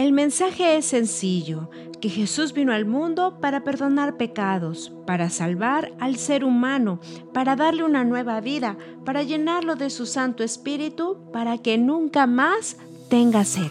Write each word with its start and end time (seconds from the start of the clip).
El 0.00 0.12
mensaje 0.12 0.78
es 0.78 0.86
sencillo, 0.86 1.68
que 2.00 2.08
Jesús 2.08 2.54
vino 2.54 2.72
al 2.72 2.86
mundo 2.86 3.36
para 3.38 3.64
perdonar 3.64 4.16
pecados, 4.16 4.90
para 5.06 5.28
salvar 5.28 5.92
al 6.00 6.16
ser 6.16 6.42
humano, 6.42 7.00
para 7.34 7.54
darle 7.54 7.84
una 7.84 8.02
nueva 8.02 8.40
vida, 8.40 8.78
para 9.04 9.22
llenarlo 9.22 9.76
de 9.76 9.90
su 9.90 10.06
Santo 10.06 10.42
Espíritu, 10.42 11.30
para 11.34 11.58
que 11.58 11.76
nunca 11.76 12.26
más 12.26 12.78
tenga 13.10 13.44
sed. 13.44 13.70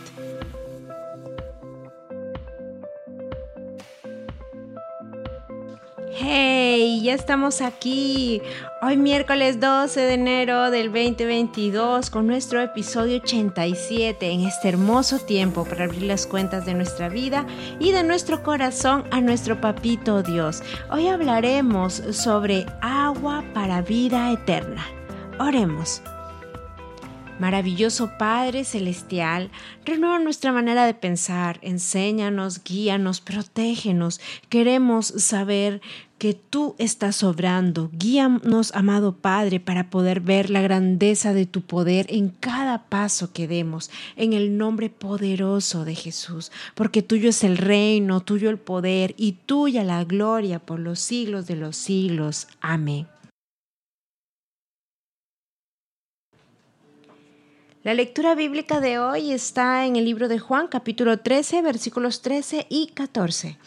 ¡Hey! 6.13 6.48
Ya 7.01 7.13
estamos 7.13 7.61
aquí. 7.61 8.41
Hoy 8.81 8.97
miércoles 8.97 9.61
12 9.61 10.01
de 10.01 10.13
enero 10.15 10.69
del 10.69 10.91
2022 10.91 12.09
con 12.09 12.27
nuestro 12.27 12.61
episodio 12.61 13.21
87 13.21 14.29
en 14.29 14.41
este 14.41 14.67
hermoso 14.67 15.17
tiempo 15.19 15.63
para 15.63 15.85
abrir 15.85 16.03
las 16.03 16.27
cuentas 16.27 16.65
de 16.65 16.73
nuestra 16.73 17.07
vida 17.07 17.45
y 17.79 17.93
de 17.93 18.03
nuestro 18.03 18.43
corazón 18.43 19.05
a 19.11 19.21
nuestro 19.21 19.61
papito 19.61 20.23
Dios. 20.23 20.61
Hoy 20.91 21.07
hablaremos 21.07 21.93
sobre 22.11 22.65
agua 22.81 23.45
para 23.53 23.81
vida 23.81 24.33
eterna. 24.33 24.85
Oremos. 25.39 26.01
Maravilloso 27.39 28.11
Padre 28.17 28.65
Celestial, 28.65 29.49
renueva 29.85 30.19
nuestra 30.19 30.51
manera 30.51 30.85
de 30.85 30.93
pensar, 30.93 31.57
enséñanos, 31.61 32.63
guíanos, 32.63 33.21
protégenos. 33.21 34.19
Queremos 34.49 35.07
saber 35.07 35.81
que 36.17 36.33
tú 36.33 36.75
estás 36.77 37.23
obrando. 37.23 37.89
Guíanos, 37.93 38.75
amado 38.75 39.15
Padre, 39.15 39.61
para 39.61 39.89
poder 39.89 40.19
ver 40.19 40.49
la 40.49 40.61
grandeza 40.61 41.33
de 41.33 41.45
tu 41.45 41.61
poder 41.61 42.07
en 42.09 42.27
cada 42.27 42.89
paso 42.89 43.31
que 43.31 43.47
demos, 43.47 43.89
en 44.17 44.33
el 44.33 44.57
nombre 44.57 44.89
poderoso 44.89 45.85
de 45.85 45.95
Jesús, 45.95 46.51
porque 46.75 47.01
tuyo 47.01 47.29
es 47.29 47.45
el 47.45 47.57
reino, 47.57 48.19
tuyo 48.19 48.49
el 48.49 48.59
poder 48.59 49.15
y 49.17 49.31
tuya 49.45 49.85
la 49.85 50.03
gloria 50.03 50.59
por 50.59 50.79
los 50.79 50.99
siglos 50.99 51.47
de 51.47 51.55
los 51.55 51.77
siglos. 51.77 52.47
Amén. 52.59 53.07
La 57.81 57.93
lectura 57.93 58.35
bíblica 58.35 58.81
de 58.81 58.99
hoy 58.99 59.31
está 59.31 59.85
en 59.85 59.95
el 59.95 60.03
libro 60.03 60.27
de 60.27 60.37
Juan 60.37 60.67
capítulo 60.67 61.19
13 61.19 61.61
versículos 61.61 62.21
13 62.21 62.67
y 62.67 62.87
14. 62.87 63.57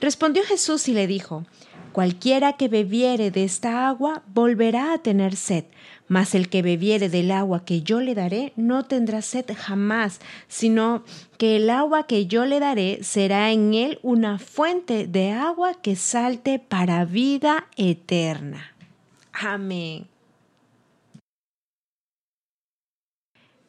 Respondió 0.00 0.42
Jesús 0.42 0.88
y 0.88 0.92
le 0.92 1.06
dijo, 1.06 1.46
Cualquiera 1.92 2.54
que 2.54 2.66
bebiere 2.66 3.30
de 3.30 3.44
esta 3.44 3.86
agua 3.86 4.24
volverá 4.26 4.92
a 4.92 4.98
tener 4.98 5.36
sed, 5.36 5.66
mas 6.08 6.34
el 6.34 6.48
que 6.48 6.62
bebiere 6.62 7.08
del 7.08 7.30
agua 7.30 7.64
que 7.64 7.82
yo 7.82 8.00
le 8.00 8.16
daré 8.16 8.52
no 8.56 8.86
tendrá 8.86 9.22
sed 9.22 9.44
jamás, 9.56 10.18
sino 10.48 11.04
que 11.38 11.54
el 11.54 11.70
agua 11.70 12.08
que 12.08 12.26
yo 12.26 12.46
le 12.46 12.58
daré 12.58 13.04
será 13.04 13.52
en 13.52 13.72
él 13.74 14.00
una 14.02 14.40
fuente 14.40 15.06
de 15.06 15.30
agua 15.30 15.74
que 15.80 15.94
salte 15.94 16.58
para 16.58 17.04
vida 17.04 17.68
eterna. 17.76 18.74
Amén. 19.32 20.08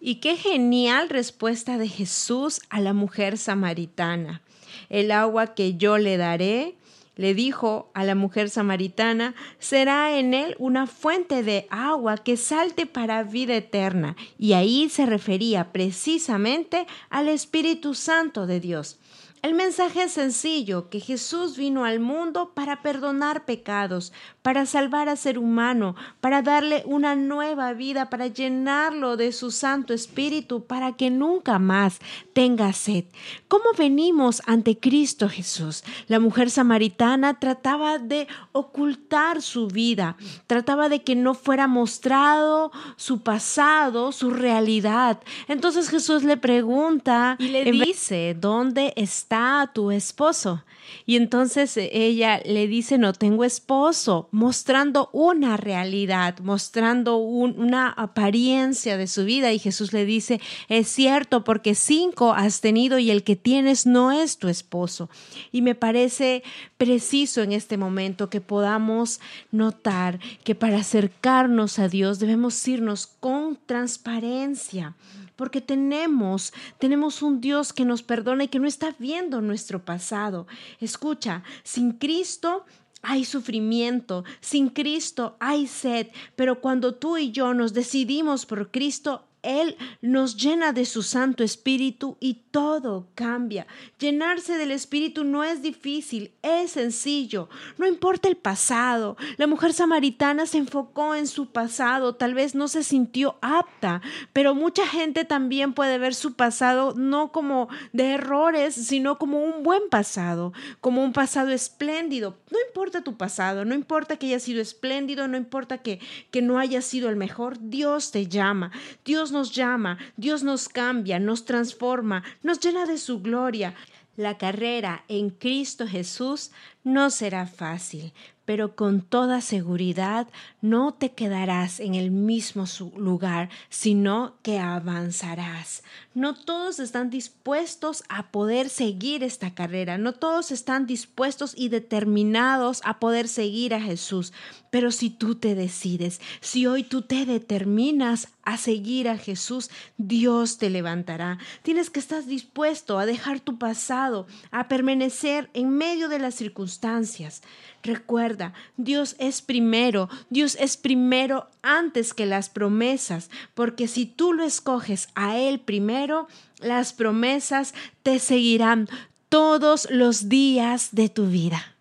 Y 0.07 0.17
qué 0.17 0.37
genial 0.37 1.09
respuesta 1.09 1.79
de 1.79 1.87
Jesús 1.87 2.61
a 2.69 2.79
la 2.79 2.93
mujer 2.93 3.39
samaritana. 3.39 4.43
El 4.87 5.09
agua 5.09 5.55
que 5.55 5.77
yo 5.77 5.97
le 5.97 6.17
daré, 6.17 6.75
le 7.15 7.33
dijo 7.33 7.89
a 7.95 8.03
la 8.03 8.13
mujer 8.13 8.51
samaritana, 8.51 9.33
será 9.57 10.19
en 10.19 10.35
él 10.35 10.55
una 10.59 10.85
fuente 10.85 11.41
de 11.41 11.65
agua 11.71 12.17
que 12.17 12.37
salte 12.37 12.85
para 12.85 13.23
vida 13.23 13.55
eterna. 13.55 14.15
Y 14.37 14.53
ahí 14.53 14.89
se 14.89 15.07
refería 15.07 15.71
precisamente 15.71 16.85
al 17.09 17.27
Espíritu 17.27 17.95
Santo 17.95 18.45
de 18.45 18.59
Dios. 18.59 18.99
El 19.45 19.53
mensaje 19.53 20.01
es 20.01 20.13
sencillo, 20.13 20.89
que 20.89 20.99
Jesús 20.99 21.55
vino 21.55 21.85
al 21.85 21.99
mundo 21.99 22.53
para 22.55 22.81
perdonar 22.81 23.45
pecados, 23.45 24.11
para 24.41 24.65
salvar 24.65 25.07
a 25.07 25.15
ser 25.15 25.37
humano, 25.37 25.95
para 26.19 26.41
darle 26.41 26.81
una 26.87 27.15
nueva 27.15 27.71
vida, 27.73 28.09
para 28.09 28.25
llenarlo 28.25 29.17
de 29.17 29.31
su 29.31 29.51
Santo 29.51 29.93
Espíritu, 29.93 30.65
para 30.65 30.93
que 30.93 31.11
nunca 31.11 31.59
más 31.59 31.99
tenga 32.33 32.73
sed. 32.73 33.05
¿Cómo 33.47 33.65
venimos 33.77 34.41
ante 34.47 34.79
Cristo 34.79 35.29
Jesús? 35.29 35.83
La 36.07 36.19
mujer 36.19 36.49
samaritana 36.49 37.39
trataba 37.39 37.99
de 37.99 38.27
ocultar 38.51 39.43
su 39.43 39.67
vida, 39.67 40.17
trataba 40.47 40.89
de 40.89 41.03
que 41.03 41.15
no 41.15 41.35
fuera 41.35 41.67
mostrado 41.67 42.71
su 42.95 43.21
pasado, 43.21 44.11
su 44.11 44.31
realidad. 44.31 45.21
Entonces 45.47 45.89
Jesús 45.89 46.23
le 46.23 46.37
pregunta 46.37 47.35
y 47.37 47.49
le 47.49 47.71
dice, 47.71 48.35
¿dónde 48.39 48.91
está? 48.95 49.34
A 49.35 49.71
tu 49.73 49.91
esposo. 49.91 50.63
Y 51.05 51.15
entonces 51.15 51.75
eh, 51.77 51.89
ella 51.91 52.41
le 52.45 52.67
dice, 52.67 52.97
no 52.97 53.13
tengo 53.13 53.43
esposo, 53.43 54.29
mostrando 54.31 55.09
una 55.13 55.57
realidad, 55.57 56.39
mostrando 56.39 57.17
una 57.17 57.89
apariencia 57.89 58.97
de 58.97 59.07
su 59.07 59.25
vida. 59.25 59.51
Y 59.51 59.59
Jesús 59.59 59.93
le 59.93 60.05
dice, 60.05 60.41
es 60.69 60.87
cierto, 60.87 61.43
porque 61.43 61.75
cinco 61.75 62.33
has 62.33 62.61
tenido 62.61 62.99
y 62.99 63.11
el 63.11 63.23
que 63.23 63.35
tienes 63.35 63.85
no 63.85 64.11
es 64.11 64.37
tu 64.37 64.47
esposo. 64.47 65.09
Y 65.51 65.61
me 65.61 65.75
parece 65.75 66.43
preciso 66.77 67.41
en 67.41 67.51
este 67.51 67.77
momento 67.77 68.29
que 68.29 68.41
podamos 68.41 69.19
notar 69.51 70.19
que 70.43 70.55
para 70.55 70.77
acercarnos 70.77 71.79
a 71.79 71.87
Dios 71.87 72.19
debemos 72.19 72.67
irnos 72.67 73.07
con 73.07 73.57
transparencia 73.65 74.95
porque 75.35 75.61
tenemos, 75.61 76.53
tenemos 76.79 77.21
un 77.21 77.41
Dios 77.41 77.73
que 77.73 77.85
nos 77.85 78.03
perdona 78.03 78.45
y 78.45 78.47
que 78.47 78.59
no 78.59 78.67
está 78.67 78.95
viendo 78.99 79.41
nuestro 79.41 79.83
pasado. 79.83 80.47
Escucha, 80.79 81.43
sin 81.63 81.93
Cristo 81.93 82.65
hay 83.01 83.23
sufrimiento, 83.23 84.23
sin 84.41 84.69
Cristo 84.69 85.37
hay 85.39 85.67
sed, 85.67 86.07
pero 86.35 86.59
cuando 86.59 86.95
tú 86.95 87.17
y 87.17 87.31
yo 87.31 87.53
nos 87.53 87.73
decidimos 87.73 88.45
por 88.45 88.71
Cristo, 88.71 89.25
él 89.45 89.77
nos 90.01 90.35
llena 90.37 90.73
de 90.73 90.85
su 90.85 91.03
Santo 91.03 91.43
Espíritu 91.43 92.17
y 92.19 92.45
todo 92.51 93.07
cambia. 93.15 93.67
Llenarse 93.99 94.57
del 94.57 94.71
Espíritu 94.71 95.23
no 95.23 95.43
es 95.43 95.61
difícil, 95.61 96.31
es 96.41 96.71
sencillo. 96.71 97.49
No 97.77 97.87
importa 97.87 98.27
el 98.27 98.37
pasado. 98.37 99.17
La 99.37 99.47
mujer 99.47 99.73
samaritana 99.73 100.45
se 100.45 100.57
enfocó 100.57 101.15
en 101.15 101.27
su 101.27 101.51
pasado, 101.51 102.15
tal 102.15 102.33
vez 102.33 102.55
no 102.55 102.67
se 102.67 102.83
sintió 102.83 103.37
apta, 103.41 104.01
pero 104.33 104.55
mucha 104.55 104.87
gente 104.87 105.25
también 105.25 105.73
puede 105.73 105.97
ver 105.97 106.15
su 106.15 106.33
pasado 106.33 106.93
no 106.95 107.31
como 107.31 107.69
de 107.93 108.11
errores, 108.11 108.73
sino 108.73 109.17
como 109.17 109.43
un 109.43 109.63
buen 109.63 109.89
pasado, 109.89 110.53
como 110.81 111.03
un 111.03 111.13
pasado 111.13 111.49
espléndido. 111.49 112.37
No 112.51 112.57
importa 112.67 113.03
tu 113.03 113.17
pasado, 113.17 113.65
no 113.65 113.75
importa 113.75 114.17
que 114.17 114.27
haya 114.27 114.39
sido 114.39 114.61
espléndido, 114.61 115.27
no 115.27 115.37
importa 115.37 115.79
que, 115.79 115.99
que 116.31 116.41
no 116.41 116.57
haya 116.57 116.81
sido 116.81 117.09
el 117.09 117.15
mejor, 117.15 117.57
Dios 117.59 118.11
te 118.11 118.27
llama. 118.27 118.71
Dios 119.03 119.31
nos 119.35 119.51
llama, 119.53 119.99
Dios 120.17 120.41
nos 120.43 120.67
cambia, 120.69 121.19
nos 121.19 121.45
transforma, 121.45 122.23
nos 122.41 122.59
llena 122.59 122.85
de 122.85 122.97
su 122.97 123.21
gloria. 123.21 123.75
La 124.15 124.37
carrera 124.37 125.03
en 125.09 125.29
Cristo 125.29 125.85
Jesús 125.85 126.51
no 126.85 127.09
será 127.09 127.47
fácil, 127.47 128.13
pero 128.45 128.75
con 128.75 129.01
toda 129.01 129.41
seguridad 129.41 130.27
no 130.61 130.93
te 130.93 131.11
quedarás 131.11 131.79
en 131.79 131.95
el 131.95 132.11
mismo 132.11 132.65
lugar, 132.95 133.49
sino 133.69 134.35
que 134.41 134.59
avanzarás. 134.59 135.83
No 136.13 136.35
todos 136.35 136.79
están 136.79 137.09
dispuestos 137.09 138.03
a 138.07 138.31
poder 138.31 138.69
seguir 138.69 139.23
esta 139.23 139.53
carrera, 139.53 139.97
no 139.97 140.13
todos 140.13 140.51
están 140.51 140.85
dispuestos 140.85 141.53
y 141.57 141.69
determinados 141.69 142.81
a 142.85 142.99
poder 142.99 143.27
seguir 143.27 143.73
a 143.73 143.81
Jesús, 143.81 144.31
pero 144.69 144.91
si 144.91 145.09
tú 145.09 145.35
te 145.35 145.55
decides, 145.55 146.21
si 146.39 146.67
hoy 146.67 146.83
tú 146.83 147.01
te 147.01 147.25
determinas 147.25 148.29
a 148.45 148.57
seguir 148.57 149.09
a 149.09 149.17
Jesús, 149.17 149.69
Dios 149.97 150.57
te 150.57 150.69
levantará. 150.69 151.39
Tienes 151.63 151.89
que 151.89 151.99
estar 151.99 152.23
dispuesto 152.23 152.97
a 152.97 153.05
dejar 153.05 153.39
tu 153.39 153.57
pasado, 153.57 154.27
a 154.51 154.67
permanecer 154.67 155.49
en 155.53 155.69
medio 155.71 156.07
de 156.07 156.19
las 156.19 156.35
circunstancias. 156.35 157.41
Recuerda, 157.83 158.53
Dios 158.77 159.15
es 159.19 159.41
primero, 159.41 160.09
Dios 160.29 160.57
es 160.59 160.77
primero 160.77 161.49
antes 161.61 162.13
que 162.13 162.25
las 162.25 162.49
promesas, 162.49 163.29
porque 163.53 163.87
si 163.87 164.05
tú 164.05 164.33
lo 164.33 164.43
escoges 164.43 165.09
a 165.15 165.37
Él 165.37 165.59
primero, 165.59 166.27
las 166.59 166.93
promesas 166.93 167.73
te 168.03 168.19
seguirán 168.19 168.87
todos 169.29 169.87
los 169.91 170.29
días 170.29 170.89
de 170.93 171.09
tu 171.09 171.27
vida. 171.27 171.74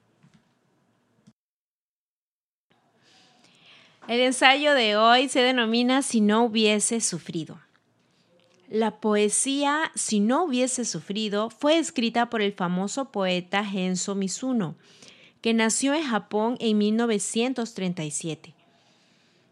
El 4.06 4.20
ensayo 4.20 4.74
de 4.74 4.96
hoy 4.96 5.30
se 5.30 5.40
denomina 5.40 6.02
Si 6.02 6.20
no 6.20 6.44
hubiese 6.44 7.00
sufrido. 7.00 7.58
La 8.68 9.00
poesía 9.00 9.90
Si 9.94 10.20
no 10.20 10.44
hubiese 10.44 10.84
sufrido 10.84 11.48
fue 11.48 11.78
escrita 11.78 12.28
por 12.28 12.42
el 12.42 12.52
famoso 12.52 13.06
poeta 13.06 13.64
Genso 13.64 14.14
Mizuno, 14.14 14.74
que 15.40 15.54
nació 15.54 15.94
en 15.94 16.04
Japón 16.04 16.56
en 16.60 16.76
1937. 16.76 18.52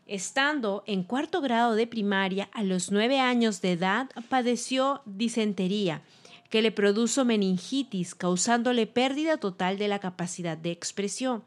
Estando 0.06 0.84
en 0.86 1.02
cuarto 1.02 1.40
grado 1.40 1.74
de 1.74 1.86
primaria, 1.86 2.50
a 2.52 2.62
los 2.62 2.90
nueve 2.90 3.20
años 3.20 3.62
de 3.62 3.72
edad, 3.72 4.10
padeció 4.28 5.00
disentería, 5.06 6.02
que 6.50 6.60
le 6.60 6.72
produjo 6.72 7.24
meningitis, 7.24 8.14
causándole 8.14 8.86
pérdida 8.86 9.38
total 9.38 9.78
de 9.78 9.88
la 9.88 9.98
capacidad 9.98 10.58
de 10.58 10.72
expresión. 10.72 11.42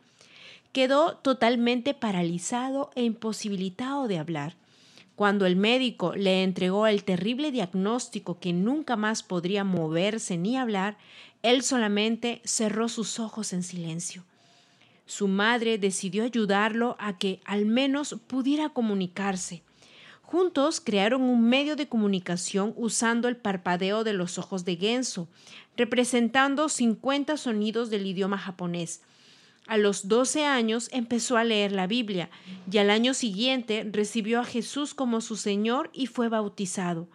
Quedó 0.76 1.16
totalmente 1.16 1.94
paralizado 1.94 2.92
e 2.96 3.04
imposibilitado 3.06 4.10
de 4.10 4.18
hablar. 4.18 4.58
Cuando 5.16 5.46
el 5.46 5.56
médico 5.56 6.14
le 6.18 6.44
entregó 6.44 6.86
el 6.86 7.06
terrible 7.06 7.54
diagnóstico 7.54 8.42
que 8.42 8.52
nunca 8.52 8.98
más 8.98 9.24
podría 9.24 9.64
moverse 9.64 10.36
ni 10.36 10.58
hablar, 10.58 10.98
él 11.44 11.64
solamente 11.64 12.42
cerró 12.44 12.90
sus 12.90 13.22
ojos 13.22 13.54
en 13.54 13.64
silencio. 13.64 14.26
Su 15.06 15.30
madre 15.30 15.78
decidió 15.78 16.26
ayudarlo 16.26 16.98
a 17.00 17.18
que 17.18 17.40
al 17.46 17.66
menos 17.66 18.18
pudiera 18.28 18.68
comunicarse. 18.68 19.64
Juntos 20.24 20.82
crearon 20.82 21.22
un 21.22 21.48
medio 21.48 21.78
de 21.78 21.88
comunicación 21.88 22.74
usando 22.76 23.30
el 23.30 23.38
parpadeo 23.38 24.04
de 24.04 24.12
los 24.12 24.38
ojos 24.38 24.66
de 24.66 24.76
Genso, 24.76 25.30
representando 25.78 26.68
50 26.68 27.38
sonidos 27.38 27.90
del 27.90 28.06
idioma 28.06 28.38
japonés. 28.38 29.00
A 29.68 29.78
los 29.78 30.08
12 30.08 30.46
años 30.46 30.90
empezó 30.92 31.38
a 31.38 31.44
leer 31.44 31.72
la 31.72 31.88
Biblia 31.88 32.30
y 32.72 32.78
al 32.78 32.90
año 32.90 33.14
siguiente 33.14 33.88
recibió 33.92 34.40
a 34.40 34.46
Jesús 34.46 34.94
como 34.94 35.22
su 35.22 35.36
Señor 35.36 35.90
y 35.92 36.06
fue 36.06 36.30
bautizado. 36.30 37.08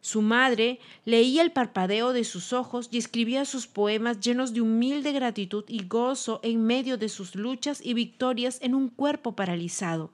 Su 0.00 0.22
madre 0.22 0.80
leía 1.04 1.42
el 1.42 1.52
parpadeo 1.52 2.14
de 2.14 2.24
sus 2.24 2.54
ojos 2.54 2.88
y 2.90 2.96
escribía 2.96 3.44
sus 3.44 3.66
poemas 3.66 4.18
llenos 4.20 4.54
de 4.54 4.62
humilde 4.62 5.12
gratitud 5.12 5.64
y 5.68 5.84
gozo 5.86 6.40
en 6.42 6.64
medio 6.64 6.96
de 6.96 7.10
sus 7.10 7.34
luchas 7.34 7.84
y 7.84 7.92
victorias 7.92 8.58
en 8.62 8.74
un 8.74 8.88
cuerpo 8.88 9.36
paralizado. 9.36 10.10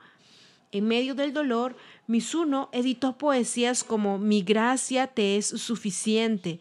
En 0.73 0.88
medio 0.88 1.15
del 1.15 1.33
dolor, 1.33 1.77
Misuno 2.09 2.69
editó 2.73 3.17
poesías 3.17 3.85
como 3.85 4.19
Mi 4.19 4.43
gracia 4.43 5.06
te 5.06 5.37
es 5.37 5.47
suficiente 5.47 6.59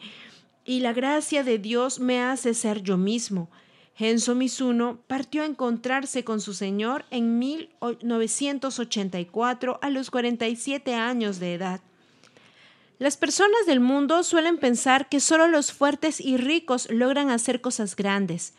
y 0.64 0.82
la 0.82 0.94
gracia 0.94 1.44
de 1.44 1.58
Dios 1.58 2.00
me 2.00 2.22
hace 2.22 2.54
ser 2.54 2.84
yo 2.84 2.98
mismo. 2.98 3.50
Genso 3.96 4.36
Misuno 4.36 5.00
partió 5.08 5.42
a 5.44 5.46
encontrarse 5.46 6.26
con 6.26 6.42
su 6.42 6.54
señor 6.54 7.06
en 7.12 7.40
1984 7.40 9.80
a 9.82 9.90
los 9.90 10.12
47 10.12 10.94
años 10.94 11.40
de 11.40 11.54
edad. 11.54 11.80
Las 13.00 13.16
personas 13.16 13.66
del 13.66 13.80
mundo 13.80 14.24
suelen 14.24 14.58
pensar 14.58 15.08
que 15.08 15.22
solo 15.22 15.48
los 15.48 15.72
fuertes 15.72 16.20
y 16.20 16.36
ricos 16.36 16.92
logran 16.92 17.30
hacer 17.30 17.62
cosas 17.62 17.96
grandes, 17.96 18.54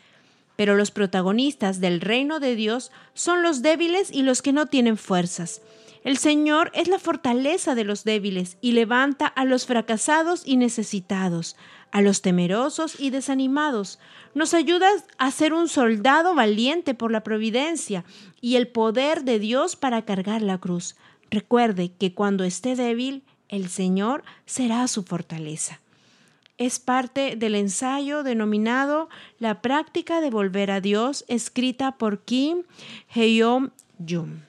pero 0.55 0.75
los 0.75 0.89
protagonistas 0.89 1.79
del 1.79 2.01
reino 2.01 2.39
de 2.39 2.55
Dios 2.55 2.91
son 3.13 3.43
los 3.43 3.61
débiles 3.61 4.09
y 4.11 4.23
los 4.23 4.41
que 4.41 4.53
no 4.53 4.65
tienen 4.65 4.97
fuerzas. 4.97 5.61
El 6.03 6.17
Señor 6.17 6.71
es 6.73 6.87
la 6.87 6.99
fortaleza 6.99 7.75
de 7.75 7.83
los 7.83 8.03
débiles 8.03 8.57
y 8.61 8.71
levanta 8.71 9.27
a 9.27 9.45
los 9.45 9.65
fracasados 9.65 10.43
y 10.45 10.57
necesitados, 10.57 11.55
a 11.91 12.01
los 12.01 12.21
temerosos 12.21 12.99
y 12.99 13.09
desanimados. 13.09 13.99
Nos 14.33 14.53
ayuda 14.53 14.89
a 15.17 15.31
ser 15.31 15.53
un 15.53 15.67
soldado 15.67 16.35
valiente 16.35 16.93
por 16.93 17.11
la 17.11 17.23
providencia 17.23 18.03
y 18.41 18.55
el 18.55 18.67
poder 18.67 19.23
de 19.23 19.39
Dios 19.39 19.75
para 19.75 20.03
cargar 20.03 20.41
la 20.41 20.57
cruz. 20.57 20.95
Recuerde 21.29 21.91
que 21.97 22.13
cuando 22.13 22.43
esté 22.43 22.75
débil, 22.75 23.23
el 23.49 23.69
Señor 23.69 24.23
será 24.45 24.87
su 24.87 25.03
fortaleza. 25.03 25.79
Es 26.57 26.79
parte 26.79 27.35
del 27.35 27.53
ensayo 27.53 28.23
denominado 28.23 29.09
La 29.39 29.61
práctica 29.61 30.21
de 30.21 30.31
volver 30.31 30.71
a 30.71 30.81
Dios, 30.81 31.23
escrita 31.27 31.97
por 31.97 32.21
Kim 32.21 32.63
Heom 33.13 33.71
Jung. 33.99 34.39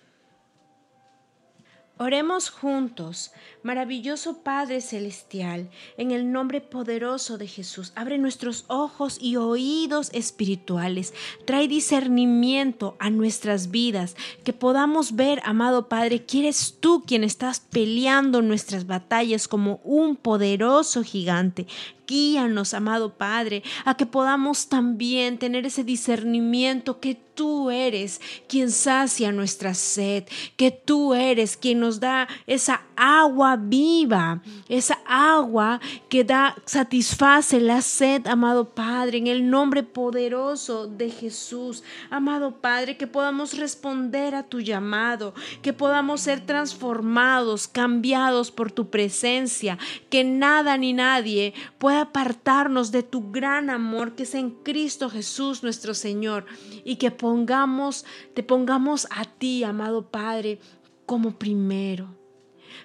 Oremos 2.01 2.49
juntos, 2.49 3.33
maravilloso 3.65 4.45
Padre 4.45 4.81
Celestial, 4.81 5.69
en 5.97 6.13
el 6.13 6.31
nombre 6.31 6.61
poderoso 6.61 7.39
de 7.39 7.49
Jesús. 7.49 7.93
Abre 7.97 8.19
nuestros 8.19 8.65
ojos 8.69 9.19
y 9.21 9.35
oídos 9.35 10.11
espirituales. 10.13 11.13
Trae 11.45 11.67
discernimiento 11.67 12.95
a 13.01 13.11
nuestras 13.11 13.73
vidas, 13.73 14.15
que 14.45 14.53
podamos 14.53 15.17
ver, 15.17 15.43
amado 15.45 15.89
Padre, 15.89 16.25
que 16.25 16.39
eres 16.39 16.77
tú 16.79 17.03
quien 17.05 17.25
estás 17.25 17.59
peleando 17.59 18.43
nuestras 18.43 18.87
batallas 18.87 19.49
como 19.49 19.81
un 19.83 20.15
poderoso 20.15 21.03
gigante. 21.03 21.67
Guíanos, 22.07 22.75
amado 22.75 23.15
Padre, 23.15 23.65
a 23.85 23.97
que 23.97 24.07
podamos 24.07 24.69
también 24.69 25.37
tener 25.37 25.67
ese 25.67 25.83
discernimiento 25.83 27.01
que 27.01 27.17
tú 27.39 27.71
eres 27.71 28.21
quien 28.49 28.69
sacia 28.73 29.31
nuestra 29.31 29.73
sed, 29.73 30.25
que 30.57 30.73
tú 30.73 31.15
eres 31.15 31.57
quien 31.57 31.79
nos 31.79 32.01
da 32.01 32.27
esa 32.49 32.83
agua 32.97 33.57
viva, 33.57 34.43
esa 34.69 34.99
agua 35.07 35.81
que 36.09 36.25
da, 36.25 36.57
satisface 36.67 37.61
la 37.61 37.81
sed, 37.81 38.27
amado 38.27 38.71
Padre, 38.71 39.19
en 39.19 39.29
el 39.29 39.49
nombre 39.49 39.85
poderoso 39.85 40.89
de 40.89 41.11
Jesús. 41.11 41.85
Amado 42.11 42.61
Padre, 42.61 42.97
que 42.97 43.07
podamos 43.07 43.57
responder 43.57 44.35
a 44.35 44.43
tu 44.43 44.59
llamado, 44.59 45.33
que 45.63 45.73
podamos 45.73 46.23
ser 46.23 46.45
transformados, 46.45 47.69
cambiados 47.69 48.51
por 48.51 48.73
tu 48.73 48.91
presencia, 48.91 49.79
que 50.11 50.25
nada 50.25 50.77
ni 50.77 50.93
nadie 50.93 51.55
pueda 51.79 52.01
apartarnos 52.01 52.91
de 52.91 53.05
tu 53.05 53.31
gran 53.31 53.71
amor 53.71 54.17
que 54.17 54.25
es 54.25 54.35
en 54.35 54.51
Cristo 54.51 55.09
Jesús 55.09 55.63
nuestro 55.63 55.95
Señor 55.95 56.47
y 56.85 56.97
que 56.97 57.13
pongamos, 57.29 58.07
te 58.33 58.43
pongamos 58.43 59.07
a 59.11 59.27
ti, 59.27 59.63
amado 59.63 60.07
Padre, 60.11 60.61
como 61.05 61.39
primero. 61.39 62.09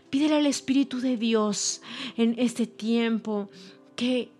Pídele 0.09 0.35
al 0.35 0.47
Espíritu 0.47 0.99
de 0.99 1.15
Dios 1.15 1.81
en 2.17 2.35
este 2.37 2.67
tiempo 2.67 3.49
que 3.95 4.31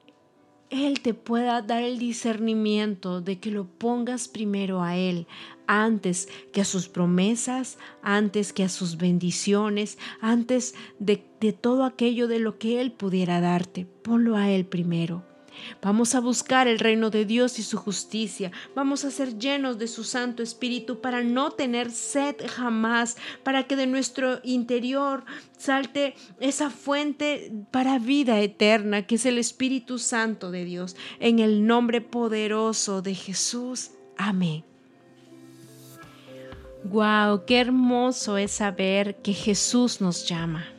Él 0.70 1.00
te 1.00 1.14
pueda 1.14 1.62
dar 1.62 1.84
el 1.84 2.00
discernimiento 2.00 3.22
de 3.22 3.40
que 3.40 3.50
lo 3.50 3.64
pongas 3.66 4.28
primero 4.28 4.84
a 4.84 4.98
Él, 4.98 5.26
antes 5.68 6.28
que 6.52 6.60
a 6.60 6.66
sus 6.66 6.90
promesas, 6.90 7.78
antes 8.02 8.52
que 8.52 8.66
a 8.66 8.70
sus 8.70 8.98
bendiciones, 8.98 9.98
antes 10.20 10.76
de, 11.00 11.24
de 11.40 11.54
todo 11.54 11.86
aquello 11.86 12.28
de 12.28 12.40
lo 12.40 12.58
que 12.58 12.82
Él 12.82 12.92
pudiera 12.92 13.40
darte. 13.40 13.86
Ponlo 13.86 14.36
a 14.36 14.52
Él 14.52 14.66
primero. 14.66 15.24
Vamos 15.82 16.16
a 16.16 16.20
buscar 16.20 16.68
el 16.68 16.80
reino 16.80 17.10
de 17.10 17.26
Dios 17.26 17.60
y 17.60 17.64
su 17.64 17.78
justicia. 17.78 18.52
Vamos 18.76 19.06
a 19.06 19.12
ser 19.12 19.38
llenos 19.38 19.78
de 19.78 19.88
su 19.88 20.04
Santo 20.04 20.44
Espíritu 20.44 21.02
para 21.02 21.24
no 21.24 21.52
tener 21.52 21.92
sed 21.92 22.36
jamás, 22.48 23.18
para 23.44 23.64
que 23.64 23.76
de 23.76 23.88
nuestro 23.88 24.40
interior 24.44 25.26
salte 25.58 26.16
esa 26.40 26.70
fuente 26.70 27.52
para 27.72 28.00
vida 28.00 28.40
eterna, 28.40 29.06
que 29.06 29.16
es 29.16 29.26
el 29.26 29.38
Espíritu 29.38 30.00
Santo 30.00 30.52
de 30.52 30.66
Dios. 30.66 30.96
En 31.20 31.40
el 31.40 31.66
nombre 31.66 32.02
poderoso 32.02 33.02
de 33.02 33.16
Jesús. 33.16 33.92
Amén. 34.18 34.64
Wow, 36.84 37.46
qué 37.46 37.60
hermoso 37.60 38.38
es 38.38 38.52
saber 38.52 39.16
que 39.22 39.34
Jesús 39.34 40.02
nos 40.02 40.28
llama 40.28 40.73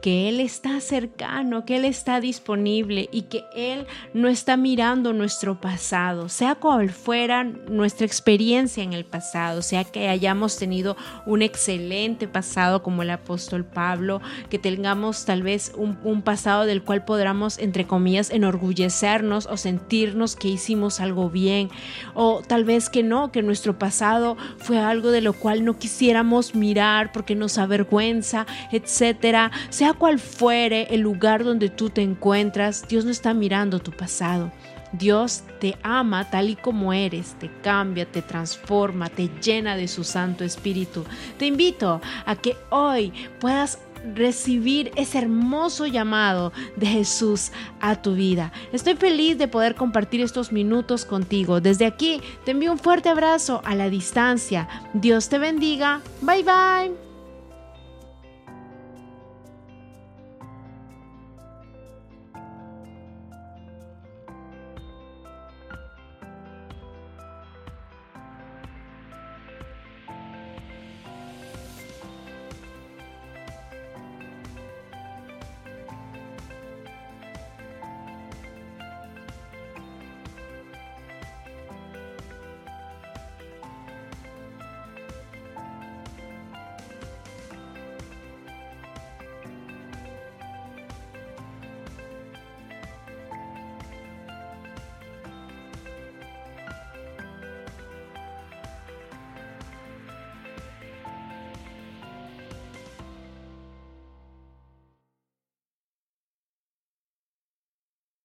que 0.00 0.28
Él 0.28 0.40
está 0.40 0.80
cercano, 0.80 1.64
que 1.64 1.76
Él 1.76 1.84
está 1.84 2.20
disponible 2.20 3.08
y 3.12 3.22
que 3.22 3.44
Él 3.54 3.86
no 4.14 4.28
está 4.28 4.56
mirando 4.56 5.12
nuestro 5.12 5.60
pasado, 5.60 6.28
sea 6.28 6.54
cual 6.54 6.90
fuera 6.90 7.44
nuestra 7.44 8.06
experiencia 8.06 8.82
en 8.82 8.92
el 8.92 9.04
pasado, 9.04 9.62
sea 9.62 9.84
que 9.84 10.08
hayamos 10.08 10.56
tenido 10.56 10.96
un 11.26 11.42
excelente 11.42 12.28
pasado 12.28 12.82
como 12.82 13.02
el 13.02 13.10
apóstol 13.10 13.64
Pablo, 13.64 14.20
que 14.48 14.58
tengamos 14.58 15.24
tal 15.24 15.42
vez 15.42 15.72
un, 15.76 16.22
pasado 16.22 16.66
del 16.66 16.82
cual 16.82 17.04
podamos, 17.04 17.58
entre 17.58 17.86
comillas, 17.86 18.30
enorgullecernos 18.30 19.46
o 19.46 19.56
sentirnos 19.56 20.36
que 20.36 20.48
hicimos 20.48 21.00
algo 21.00 21.30
bien, 21.30 21.70
o 22.14 22.42
tal 22.46 22.64
vez 22.64 22.90
que 22.90 23.02
no, 23.02 23.32
que 23.32 23.42
nuestro 23.42 23.78
pasado 23.78 24.36
fue 24.58 24.78
algo 24.78 25.10
de 25.10 25.20
lo 25.20 25.32
cual 25.32 25.64
no 25.64 25.78
quisiéramos 25.78 26.54
mirar 26.54 27.12
porque 27.12 27.34
nos 27.34 27.58
avergüenza, 27.58 28.46
etcétera, 28.72 29.50
sea 29.90 29.98
cual 29.98 30.18
fuere 30.20 30.86
el 30.94 31.00
lugar 31.00 31.42
donde 31.42 31.68
tú 31.68 31.90
te 31.90 32.02
encuentras, 32.02 32.86
Dios 32.86 33.04
no 33.04 33.10
está 33.10 33.34
mirando 33.34 33.80
tu 33.80 33.90
pasado. 33.90 34.52
Dios 34.92 35.42
te 35.60 35.76
ama 35.82 36.30
tal 36.30 36.50
y 36.50 36.56
como 36.56 36.92
eres, 36.92 37.34
te 37.38 37.50
cambia, 37.62 38.06
te 38.06 38.22
transforma, 38.22 39.08
te 39.08 39.28
llena 39.40 39.76
de 39.76 39.88
su 39.88 40.04
Santo 40.04 40.44
Espíritu. 40.44 41.04
Te 41.38 41.46
invito 41.46 42.00
a 42.24 42.36
que 42.36 42.56
hoy 42.70 43.12
puedas 43.40 43.78
recibir 44.14 44.92
ese 44.94 45.18
hermoso 45.18 45.86
llamado 45.86 46.52
de 46.76 46.86
Jesús 46.86 47.50
a 47.80 48.00
tu 48.00 48.14
vida. 48.14 48.52
Estoy 48.72 48.94
feliz 48.94 49.38
de 49.38 49.48
poder 49.48 49.74
compartir 49.74 50.20
estos 50.20 50.52
minutos 50.52 51.04
contigo. 51.04 51.60
Desde 51.60 51.86
aquí 51.86 52.20
te 52.44 52.52
envío 52.52 52.72
un 52.72 52.78
fuerte 52.78 53.08
abrazo 53.08 53.60
a 53.64 53.74
la 53.74 53.90
distancia. 53.90 54.68
Dios 54.94 55.28
te 55.28 55.38
bendiga. 55.38 56.00
Bye 56.22 56.44
bye. 56.44 57.09